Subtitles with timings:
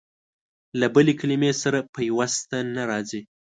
[0.79, 3.21] له بلې کلمې سره پيوسته نه راځي.